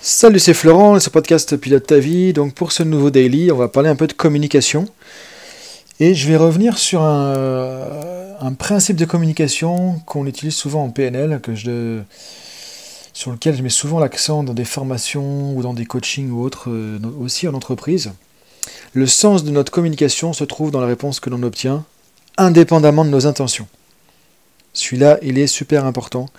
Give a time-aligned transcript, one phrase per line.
[0.00, 2.32] Salut, c'est Florent, ce podcast Pilote ta vie.
[2.32, 4.86] Donc pour ce nouveau daily, on va parler un peu de communication.
[5.98, 11.56] Et je vais revenir sur un, principe de communication qu'on utilise souvent en PNL, que
[11.56, 12.00] je,
[13.12, 16.70] sur lequel je mets souvent l'accent dans des formations ou dans des coachings ou autres,
[16.70, 18.12] euh, aussi en entreprise.
[18.92, 21.84] Le sens de notre communication se trouve dans la réponse que l'on obtient,
[22.36, 23.66] indépendamment de nos intentions.
[24.74, 26.30] Celui-là, il est super important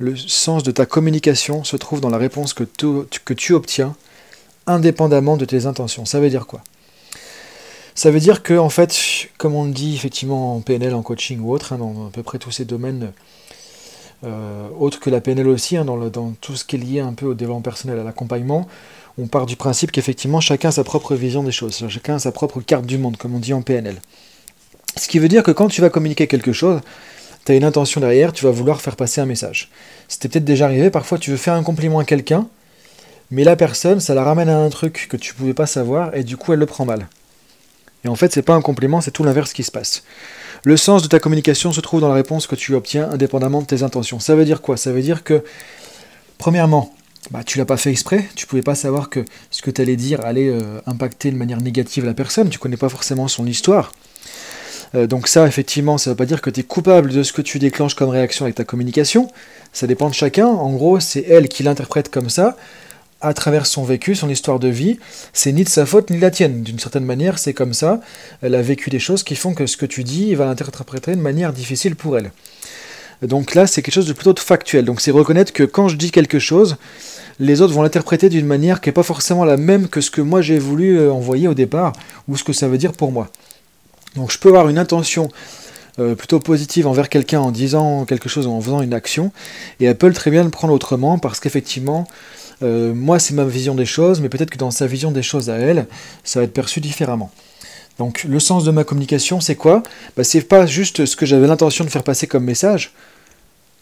[0.00, 3.94] le sens de ta communication se trouve dans la réponse que tu, obtiens,
[4.66, 6.06] indépendamment de tes intentions.
[6.06, 6.62] Ça veut dire quoi?
[7.94, 8.96] Ça veut dire que, en fait,
[9.36, 12.22] comme on le dit effectivement en PNL, en coaching ou autre, hein, dans à peu
[12.22, 13.12] près tous ces domaines,
[14.24, 17.12] euh, autres que la PNL aussi, hein, dans, dans, tout ce qui est lié un
[17.12, 18.66] peu au développement personnel, à l'accompagnement,
[19.18, 22.32] on part du principe qu'effectivement chacun a sa propre vision des choses, chacun a sa
[22.32, 24.00] propre carte du monde, comme on dit en PNL.
[24.96, 26.80] Ce qui veut dire que quand tu vas communiquer quelque chose,
[27.50, 29.70] tu as une intention derrière, tu vas vouloir faire passer un message.
[30.06, 32.46] C'était peut-être déjà arrivé, parfois tu veux faire un compliment à quelqu'un,
[33.32, 36.22] mais la personne, ça la ramène à un truc que tu pouvais pas savoir, et
[36.22, 37.08] du coup elle le prend mal.
[38.04, 40.04] Et en fait, c'est pas un compliment, c'est tout l'inverse qui se passe.
[40.62, 43.66] Le sens de ta communication se trouve dans la réponse que tu obtiens indépendamment de
[43.66, 44.20] tes intentions.
[44.20, 44.76] Ça veut dire quoi?
[44.76, 45.42] Ça veut dire que,
[46.38, 46.94] premièrement,
[47.30, 49.96] bah, tu l'as pas fait exprès, tu pouvais pas savoir que ce que tu allais
[49.96, 53.92] dire allait euh, impacter de manière négative la personne, tu connais pas forcément son histoire.
[54.94, 57.32] Euh, donc ça, effectivement, ça ne veut pas dire que tu es coupable de ce
[57.32, 59.28] que tu déclenches comme réaction avec ta communication.
[59.72, 60.46] Ça dépend de chacun.
[60.46, 62.56] En gros, c'est elle qui l'interprète comme ça,
[63.20, 64.98] à travers son vécu, son histoire de vie.
[65.32, 66.62] C'est ni de sa faute ni de la tienne.
[66.62, 68.00] D'une certaine manière, c'est comme ça.
[68.42, 71.20] Elle a vécu des choses qui font que ce que tu dis, va l'interpréter de
[71.20, 72.32] manière difficile pour elle.
[73.22, 74.86] Donc là, c'est quelque chose de plutôt factuel.
[74.86, 76.76] Donc c'est reconnaître que quand je dis quelque chose,
[77.38, 80.22] les autres vont l'interpréter d'une manière qui n'est pas forcément la même que ce que
[80.22, 81.92] moi j'ai voulu euh, envoyer au départ,
[82.28, 83.30] ou ce que ça veut dire pour moi.
[84.16, 85.28] Donc je peux avoir une intention
[85.98, 89.32] euh, plutôt positive envers quelqu'un en disant quelque chose en faisant une action,
[89.80, 92.06] et elle peut très bien le prendre autrement parce qu'effectivement,
[92.62, 95.50] euh, moi c'est ma vision des choses, mais peut-être que dans sa vision des choses
[95.50, 95.86] à elle,
[96.24, 97.30] ça va être perçu différemment.
[97.98, 99.82] Donc le sens de ma communication, c'est quoi?
[100.16, 102.92] Bah, C'est pas juste ce que j'avais l'intention de faire passer comme message,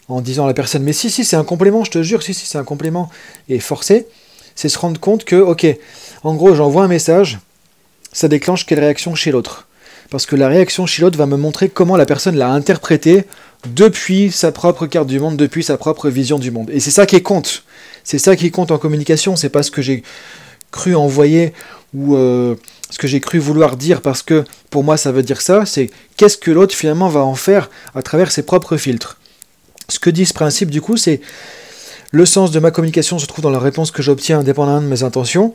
[0.09, 2.33] en disant à la personne, mais si, si, c'est un complément, je te jure, si,
[2.33, 3.09] si, c'est un complément,
[3.47, 4.07] et forcé,
[4.55, 5.67] c'est se rendre compte que, ok,
[6.23, 7.39] en gros, j'envoie un message,
[8.11, 9.68] ça déclenche quelle réaction chez l'autre
[10.09, 13.25] parce que la réaction chez l'autre va me montrer comment la personne l'a interprété
[13.67, 16.69] depuis sa propre carte du monde, depuis sa propre vision du monde.
[16.71, 17.63] Et c'est ça qui compte.
[18.03, 20.03] C'est ça qui compte en communication, c'est pas ce que j'ai
[20.71, 21.53] cru envoyer
[21.93, 22.55] ou euh,
[22.89, 25.89] ce que j'ai cru vouloir dire parce que pour moi ça veut dire ça, c'est
[26.17, 29.17] qu'est-ce que l'autre finalement va en faire à travers ses propres filtres.
[29.89, 31.21] Ce que dit ce principe du coup, c'est
[32.11, 35.03] le sens de ma communication se trouve dans la réponse que j'obtiens indépendamment de mes
[35.03, 35.53] intentions,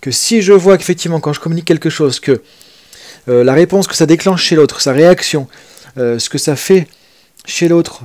[0.00, 2.42] que si je vois qu'effectivement quand je communique quelque chose que
[3.28, 5.46] euh, la réponse que ça déclenche chez l'autre, sa réaction,
[5.98, 6.86] euh, ce que ça fait
[7.44, 8.02] chez l'autre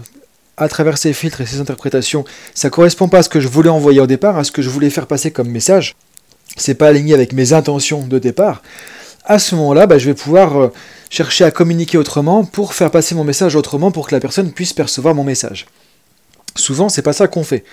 [0.58, 3.70] à travers ses filtres et ses interprétations, ça correspond pas à ce que je voulais
[3.70, 5.96] envoyer au départ, à ce que je voulais faire passer comme message.
[6.58, 8.62] C'est pas aligné avec mes intentions de départ.
[9.26, 10.74] À ce moment-là, bah, je vais pouvoir euh,
[11.10, 14.74] chercher à communiquer autrement pour faire passer mon message autrement pour que la personne puisse
[14.74, 15.66] percevoir mon message.
[16.56, 17.66] Souvent, c'est pas ça qu'on fait.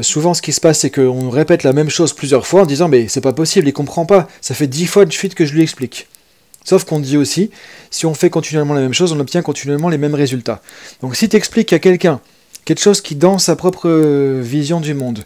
[0.00, 2.88] souvent, ce qui se passe, c'est qu'on répète la même chose plusieurs fois en disant
[2.88, 4.28] Mais c'est pas possible, il comprend pas.
[4.40, 6.08] Ça fait dix fois de suite que je lui explique.
[6.64, 7.50] Sauf qu'on dit aussi,
[7.90, 10.60] si on fait continuellement la même chose, on obtient continuellement les mêmes résultats.
[11.00, 12.20] Donc si tu expliques à quelqu'un
[12.64, 15.24] quelque chose qui, dans sa propre euh, vision du monde,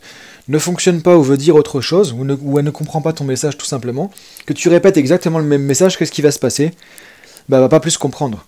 [0.48, 3.56] ne fonctionne pas ou veut dire autre chose, ou, elle ne comprend pas ton message
[3.56, 4.10] tout simplement,
[4.46, 6.72] que tu répètes exactement le même message, qu'est-ce qui va se passer?
[7.48, 8.44] Bah, elle va pas plus comprendre.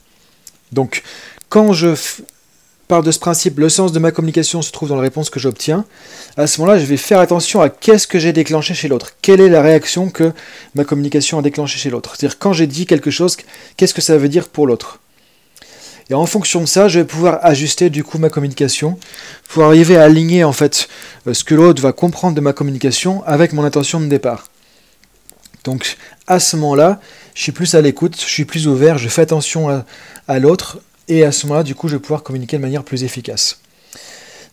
[0.72, 1.02] Donc,
[1.48, 1.94] quand je
[2.88, 5.40] part de ce principe, le sens de ma communication se trouve dans la réponse que
[5.40, 5.84] j'obtiens,
[6.36, 9.12] à ce moment-là, je vais faire attention à qu'est-ce que j'ai déclenché chez l'autre.
[9.22, 10.32] Quelle est la réaction que
[10.74, 12.14] ma communication a déclenché chez l'autre?
[12.16, 13.36] C'est-à-dire, quand j'ai dit quelque chose,
[13.76, 15.00] qu'est-ce que ça veut dire pour l'autre?
[16.08, 18.96] Et en fonction de ça, je vais pouvoir ajuster du coup ma communication
[19.48, 20.88] pour arriver à aligner en fait
[21.26, 24.44] euh, ce que l'autre va comprendre de ma communication avec mon intention de départ.
[25.64, 25.96] Donc,
[26.28, 27.00] à ce moment-là,
[27.34, 29.84] je suis plus à l'écoute, je suis plus ouvert, je fais attention
[30.28, 33.04] à l'autre et à ce moment-là, du coup, je vais pouvoir communiquer de manière plus
[33.04, 33.60] efficace.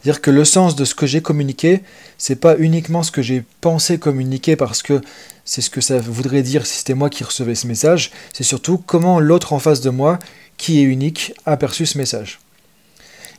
[0.03, 1.81] C'est-à-dire que le sens de ce que j'ai communiqué,
[2.17, 4.99] c'est pas uniquement ce que j'ai pensé communiquer parce que
[5.45, 8.77] c'est ce que ça voudrait dire si c'était moi qui recevais ce message, c'est surtout
[8.77, 10.19] comment l'autre en face de moi,
[10.57, 12.39] qui est unique, a perçu ce message.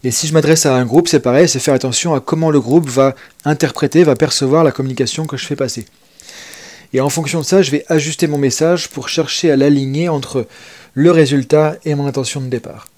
[0.05, 2.61] Et si je m'adresse à un groupe, c'est pareil, c'est faire attention à comment le
[2.61, 5.87] groupe va interpréter, va percevoir la communication que je fais passer.
[6.95, 10.47] Et en fonction de ça, je vais ajuster mon message pour chercher à l'aligner entre
[10.95, 12.89] le résultat et mon intention de départ.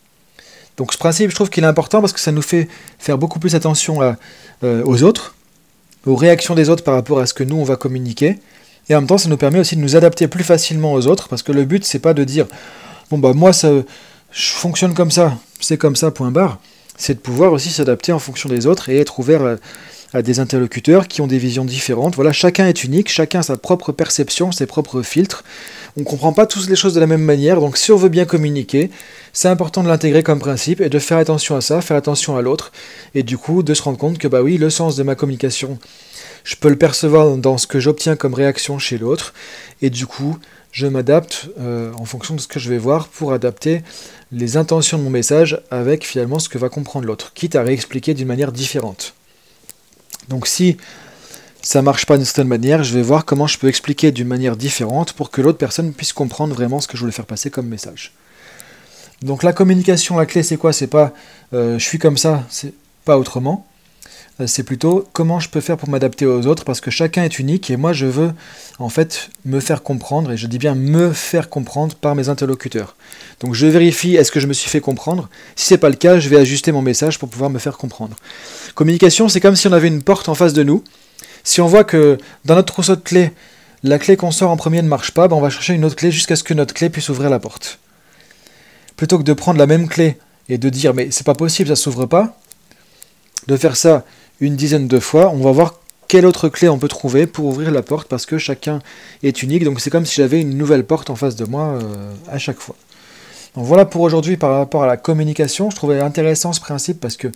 [0.77, 2.69] Donc ce principe, je trouve qu'il est important parce que ça nous fait
[2.99, 4.03] faire beaucoup plus attention
[4.63, 5.35] euh, aux autres,
[6.05, 8.39] aux réactions des autres par rapport à ce que nous, on va communiquer.
[8.89, 11.29] Et en même temps, ça nous permet aussi de nous adapter plus facilement aux autres,
[11.29, 12.47] parce que le but, c'est pas de dire,
[13.11, 13.71] bon bah moi, ça,
[14.31, 16.59] je fonctionne comme ça, c'est comme ça, point barre.
[16.97, 19.59] C'est de pouvoir aussi s'adapter en fonction des autres et être ouvert
[20.13, 22.15] à des interlocuteurs qui ont des visions différentes.
[22.15, 25.45] Voilà, chacun est unique, chacun a sa propre perception, ses propres filtres.
[25.97, 28.09] On ne comprend pas tous les choses de la même manière, donc si on veut
[28.09, 28.91] bien communiquer,
[29.33, 32.43] c'est important de l'intégrer comme principe et de faire attention à ça, faire attention à
[32.43, 32.73] l'autre,
[33.15, 35.79] et du coup de se rendre compte que bah oui, le sens de ma communication,
[36.45, 39.35] je peux le percevoir dans ce que j'obtiens comme réaction chez l'autre,
[39.83, 40.39] et du coup
[40.71, 43.83] je m'adapte euh, en fonction de ce que je vais voir pour adapter
[44.31, 48.13] les intentions de mon message avec finalement ce que va comprendre l'autre, quitte à réexpliquer
[48.13, 49.15] d'une manière différente.
[50.29, 50.77] Donc si
[51.63, 54.57] ça marche pas d'une certaine manière, je vais voir comment je peux expliquer d'une manière
[54.57, 57.67] différente pour que l'autre personne puisse comprendre vraiment ce que je voulais faire passer comme
[57.67, 58.13] message.
[59.23, 60.73] Donc la communication, la clé c'est quoi?
[60.73, 61.13] C'est pas
[61.55, 62.73] euh, je suis comme ça, c'est
[63.05, 63.67] pas autrement.
[64.41, 67.39] Euh, c'est plutôt comment je peux faire pour m'adapter aux autres parce que chacun est
[67.39, 68.33] unique et moi je veux
[68.79, 72.97] en fait me faire comprendre et je dis bien me faire comprendre par mes interlocuteurs.
[73.41, 75.29] Donc je vérifie est-ce que je me suis fait comprendre?
[75.55, 78.17] Si c'est pas le cas, je vais ajuster mon message pour pouvoir me faire comprendre.
[78.75, 80.85] Communication, c'est comme si on avait une porte en face de nous.
[81.43, 83.33] Si on voit que dans notre trousseau de clés,
[83.83, 85.97] la clé qu'on sort en premier ne marche pas, ben on va chercher une autre
[85.97, 87.79] clé jusqu'à ce que notre clé puisse ouvrir la porte.
[88.97, 90.19] Plutôt que de prendre la même clé
[90.49, 92.37] et de dire mais c'est pas possible, ça s'ouvre pas,
[93.47, 94.05] de faire ça
[94.41, 95.75] une dizaine de fois, on va voir
[96.09, 98.81] quelle autre clé on peut trouver pour ouvrir la porte parce que chacun
[99.23, 99.65] est unique.
[99.65, 102.59] Donc c'est comme si j'avais une nouvelle porte en face de moi euh, à chaque
[102.59, 102.77] fois.
[103.57, 105.71] Donc voilà pour aujourd'hui par rapport à la communication.
[105.71, 107.29] Je trouvais intéressant ce principe parce que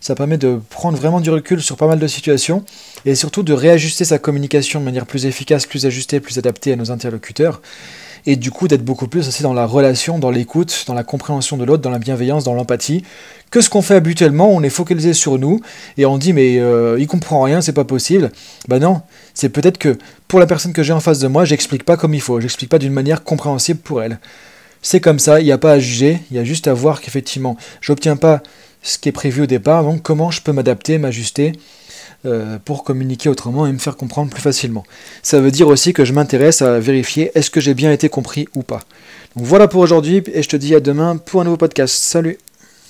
[0.00, 2.64] ça permet de prendre vraiment du recul sur pas mal de situations
[3.04, 6.76] et surtout de réajuster sa communication de manière plus efficace, plus ajustée, plus adaptée à
[6.76, 7.60] nos interlocuteurs
[8.26, 11.56] et du coup d'être beaucoup plus aussi dans la relation, dans l'écoute, dans la compréhension
[11.56, 13.04] de l'autre, dans la bienveillance, dans l'empathie,
[13.50, 15.60] que ce qu'on fait habituellement, on est focalisé sur nous
[15.96, 18.30] et on dit mais euh, il comprend rien, c'est pas possible.
[18.68, 19.02] Bah non,
[19.34, 22.14] c'est peut-être que pour la personne que j'ai en face de moi, j'explique pas comme
[22.14, 24.18] il faut, j'explique pas d'une manière compréhensible pour elle.
[24.82, 27.00] C'est comme ça, il n'y a pas à juger, il y a juste à voir
[27.00, 28.42] qu'effectivement, j'obtiens pas
[28.82, 31.52] ce qui est prévu au départ, donc comment je peux m'adapter, m'ajuster
[32.26, 34.84] euh, pour communiquer autrement et me faire comprendre plus facilement.
[35.22, 38.46] Ça veut dire aussi que je m'intéresse à vérifier est-ce que j'ai bien été compris
[38.54, 38.80] ou pas.
[39.36, 41.94] Donc voilà pour aujourd'hui et je te dis à demain pour un nouveau podcast.
[41.94, 42.38] Salut